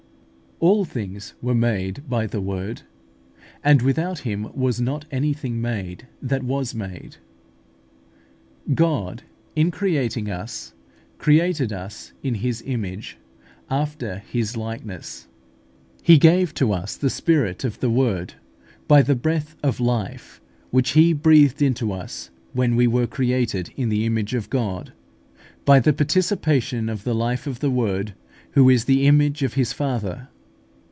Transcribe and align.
"All 0.63 0.85
things 0.85 1.33
were 1.41 1.55
made 1.55 2.07
by 2.07 2.27
(the 2.27 2.39
Word); 2.39 2.83
and 3.63 3.81
without 3.81 4.19
Him 4.19 4.47
was 4.53 4.79
not 4.79 5.05
anything 5.09 5.59
made 5.59 6.05
that 6.21 6.43
was 6.43 6.75
made" 6.75 7.17
(John 8.71 8.75
i. 8.75 8.75
3). 8.75 8.75
God, 8.75 9.23
in 9.55 9.71
creating 9.71 10.29
us, 10.29 10.73
created 11.17 11.73
us 11.73 12.13
in 12.21 12.35
His 12.35 12.61
image, 12.67 13.17
after 13.71 14.19
His 14.19 14.55
likeness 14.55 15.21
(Gen. 15.21 15.21
i. 15.23 16.05
26). 16.05 16.07
He 16.07 16.17
gave 16.19 16.53
to 16.53 16.73
us 16.73 16.95
the 16.95 17.09
Spirit 17.09 17.63
of 17.63 17.79
the 17.79 17.89
Word 17.89 18.35
by 18.87 19.01
the 19.01 19.15
breath 19.15 19.55
of 19.63 19.79
life 19.79 20.13
(Gen. 20.13 20.19
ii. 20.19 20.59
7), 20.59 20.69
which 20.69 20.89
He 20.91 21.11
breathed 21.13 21.63
into 21.63 21.91
us 21.91 22.29
when 22.53 22.75
we 22.75 22.85
were 22.85 23.07
created 23.07 23.71
in 23.75 23.89
the 23.89 24.05
image 24.05 24.35
of 24.35 24.51
God, 24.51 24.93
by 25.65 25.79
the 25.79 25.91
participation 25.91 26.87
of 26.87 27.03
the 27.03 27.15
life 27.15 27.47
of 27.47 27.61
the 27.61 27.71
Word, 27.71 28.13
who 28.51 28.69
is 28.69 28.85
the 28.85 29.07
image 29.07 29.41
of 29.41 29.55
His 29.55 29.73
Father. 29.73 30.27